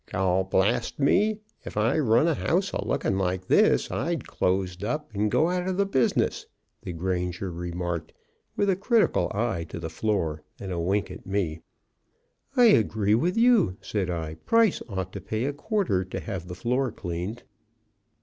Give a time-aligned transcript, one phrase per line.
[0.11, 1.41] "Gol blast me!
[1.63, 5.67] If I run a house a lookin' like this, I'd close up and go out
[5.67, 6.47] of the business,"
[6.81, 8.11] the granger remarked,
[8.55, 11.61] with a critical eye to the floor and a wink at me.
[12.57, 16.55] "I agree with you," said I; "Price ought to pay a quarter to have the
[16.55, 17.43] floor cleaned.